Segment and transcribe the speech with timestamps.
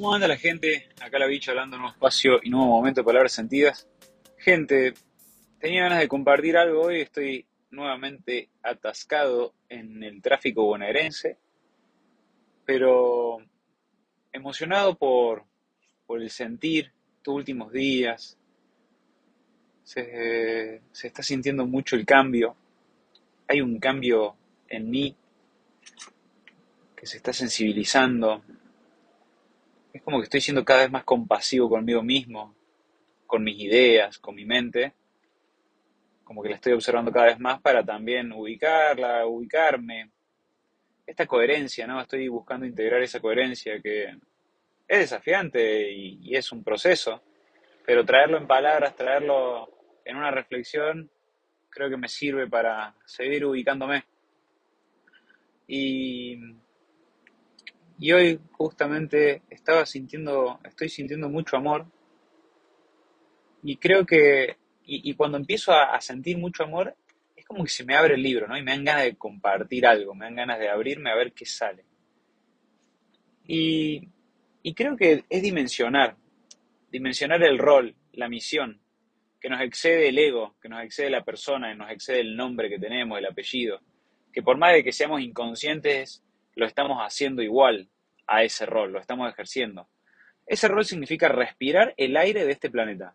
[0.00, 0.88] ¿Cómo anda la gente?
[1.02, 3.86] Acá la bicha hablando en un espacio y nuevo momento de palabras sentidas.
[4.38, 4.94] Gente,
[5.58, 11.36] tenía ganas de compartir algo hoy, estoy nuevamente atascado en el tráfico bonaerense,
[12.64, 13.42] pero
[14.32, 15.44] emocionado por,
[16.06, 18.38] por el sentir estos últimos días.
[19.84, 22.56] Se, se está sintiendo mucho el cambio.
[23.48, 24.34] Hay un cambio
[24.66, 25.14] en mí
[26.96, 28.42] que se está sensibilizando.
[29.92, 32.54] Es como que estoy siendo cada vez más compasivo conmigo mismo,
[33.26, 34.94] con mis ideas, con mi mente.
[36.22, 40.10] Como que la estoy observando cada vez más para también ubicarla, ubicarme.
[41.04, 42.00] Esta coherencia, ¿no?
[42.00, 44.16] Estoy buscando integrar esa coherencia que
[44.86, 47.20] es desafiante y, y es un proceso,
[47.84, 49.68] pero traerlo en palabras, traerlo
[50.04, 51.10] en una reflexión,
[51.68, 54.04] creo que me sirve para seguir ubicándome.
[55.66, 56.38] Y
[58.00, 61.86] y hoy justamente estaba sintiendo, estoy sintiendo mucho amor.
[63.62, 66.96] Y creo que, y, cuando empiezo a, sentir mucho amor,
[67.36, 68.56] es como que se me abre el libro, ¿no?
[68.56, 71.44] Y me dan ganas de compartir algo, me dan ganas de abrirme a ver qué
[71.44, 71.84] sale.
[73.46, 74.08] Y,
[74.62, 76.16] y creo que es dimensionar,
[76.90, 78.80] dimensionar el rol, la misión,
[79.38, 82.70] que nos excede el ego, que nos excede la persona, que nos excede el nombre
[82.70, 83.78] que tenemos, el apellido,
[84.32, 87.88] que por más de que seamos inconscientes, lo estamos haciendo igual
[88.26, 89.88] a ese rol, lo estamos ejerciendo.
[90.46, 93.14] Ese rol significa respirar el aire de este planeta,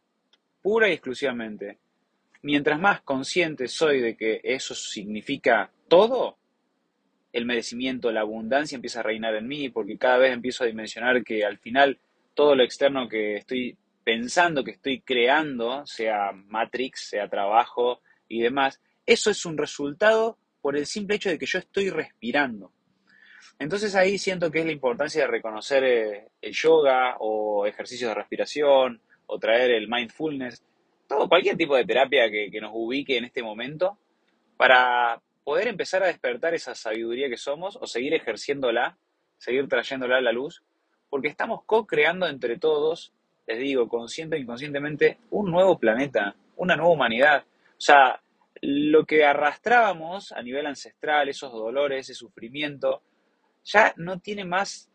[0.62, 1.80] pura y exclusivamente.
[2.42, 6.38] Mientras más consciente soy de que eso significa todo,
[7.36, 11.22] el merecimiento, la abundancia empieza a reinar en mí, porque cada vez empiezo a dimensionar
[11.24, 12.00] que al final
[12.34, 18.80] todo lo externo que estoy pensando, que estoy creando, sea Matrix, sea trabajo y demás,
[19.06, 22.72] eso es un resultado por el simple hecho de que yo estoy respirando.
[23.60, 28.16] Entonces ahí siento que es la importancia de reconocer eh, el yoga o ejercicios de
[28.16, 30.64] respiración o traer el mindfulness,
[31.08, 33.98] todo cualquier tipo de terapia que, que nos ubique en este momento
[34.58, 38.98] para poder empezar a despertar esa sabiduría que somos o seguir ejerciéndola,
[39.38, 40.64] seguir trayéndola a la luz,
[41.10, 43.14] porque estamos co-creando entre todos,
[43.46, 47.44] les digo, consciente e inconscientemente, un nuevo planeta, una nueva humanidad.
[47.78, 48.22] O sea,
[48.62, 53.04] lo que arrastrábamos a nivel ancestral, esos dolores, ese sufrimiento,
[53.66, 54.90] ya no tiene más,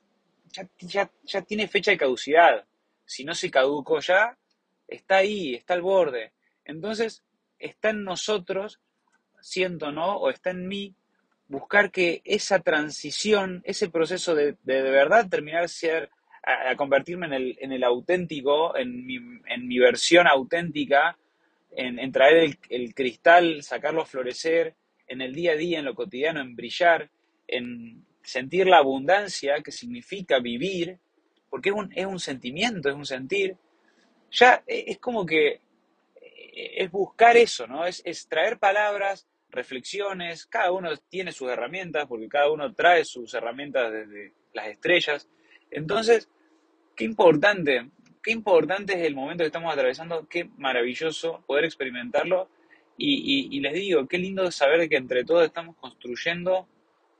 [0.78, 2.64] ya, ya, tiene fecha de caducidad.
[3.04, 4.38] Si no se caducó ya,
[4.86, 6.32] está ahí, está al borde.
[6.64, 7.24] Entonces,
[7.58, 8.80] está en nosotros,
[9.40, 10.16] siento, ¿no?
[10.16, 10.94] O está en mí,
[11.48, 16.10] buscar que esa transición, ese proceso de de, verdad terminar ser,
[16.44, 21.18] a, convertirme en el, en el auténtico, en mi, en mi versión auténtica,
[21.72, 24.76] en, en traer el, el, cristal, sacarlo a florecer,
[25.08, 27.10] en el día a día, en lo cotidiano, en brillar,
[27.48, 30.98] en, sentir la abundancia que significa vivir,
[31.48, 33.56] porque es un, es un sentimiento, es un sentir,
[34.30, 35.60] ya e, es como que
[36.20, 37.86] e, es buscar eso, ¿no?
[37.86, 43.34] Es, es traer palabras, reflexiones, cada uno tiene sus herramientas, porque cada uno trae sus
[43.34, 45.28] herramientas desde las estrellas.
[45.70, 46.28] Entonces,
[46.96, 47.90] qué importante,
[48.22, 52.48] qué importante es el momento que estamos atravesando, qué maravilloso poder experimentarlo.
[52.96, 56.68] Y, y, les digo, qué lindo saber que entre todos estamos construyendo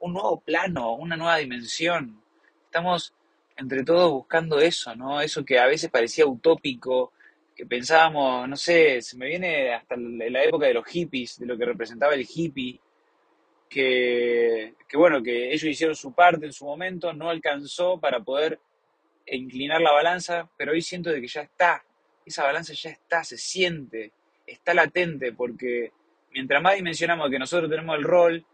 [0.00, 2.20] un nuevo plano, una nueva dimensión.
[2.64, 3.14] Estamos
[3.56, 5.20] entre todos buscando eso, ¿no?
[5.20, 7.12] Eso que a veces parecía utópico,
[7.54, 11.58] que pensábamos, no sé, se me viene hasta la época de los hippies, de lo
[11.58, 12.80] que representaba el hippie,
[13.68, 18.58] que, que bueno, que ellos hicieron su parte en su momento, no alcanzó para poder
[19.26, 21.84] inclinar la balanza, pero hoy siento de que ya está,
[22.24, 24.12] esa balanza ya está, se siente,
[24.46, 25.92] está latente, porque
[26.32, 28.46] mientras más dimensionamos que nosotros tenemos el rol,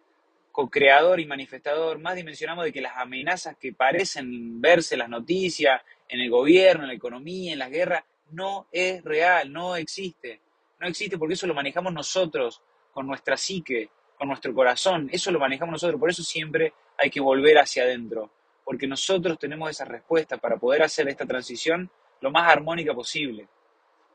[0.56, 5.83] co-creador y manifestador, más dimensionamos de que las amenazas que parecen verse en las noticias,
[6.09, 10.41] en el gobierno, en la economía, en las guerras, no es real, no existe.
[10.81, 15.39] No existe porque eso lo manejamos nosotros, con nuestra psique, con nuestro corazón, eso lo
[15.39, 18.31] manejamos nosotros, por eso siempre hay que volver hacia adentro,
[18.65, 21.91] porque nosotros tenemos esa respuesta para poder hacer esta transición
[22.22, 23.47] lo más armónica posible.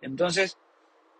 [0.01, 0.57] Entonces,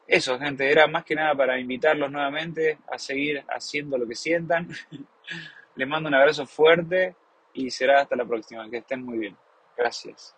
[0.07, 4.67] eso, gente, era más que nada para invitarlos nuevamente a seguir haciendo lo que sientan.
[5.75, 7.15] Les mando un abrazo fuerte
[7.53, 8.69] y será hasta la próxima.
[8.69, 9.37] Que estén muy bien.
[9.77, 10.35] Gracias.